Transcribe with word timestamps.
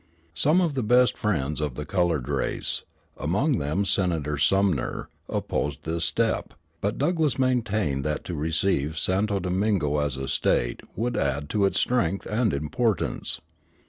Some 0.33 0.61
of 0.61 0.73
the 0.73 0.81
best 0.81 1.15
friends 1.15 1.61
of 1.61 1.75
the 1.75 1.85
colored 1.85 2.27
race, 2.27 2.83
among 3.17 3.59
them 3.59 3.85
Senator 3.85 4.35
Sumner, 4.35 5.09
opposed 5.29 5.83
this 5.83 6.05
step; 6.05 6.55
but 6.81 6.97
Douglass 6.97 7.37
maintained 7.37 8.03
that 8.03 8.23
to 8.23 8.33
receive 8.33 8.97
Santo 8.97 9.39
Domingo 9.39 9.99
as 9.99 10.17
a 10.17 10.27
State 10.27 10.81
would 10.95 11.15
add 11.15 11.49
to 11.51 11.65
its 11.65 11.79
strength 11.79 12.25
and 12.25 12.51
importance. 12.51 13.41